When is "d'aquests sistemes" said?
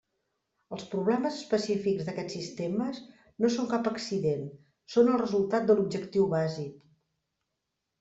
2.07-3.03